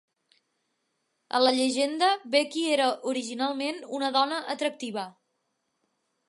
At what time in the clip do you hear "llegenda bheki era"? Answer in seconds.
1.57-2.87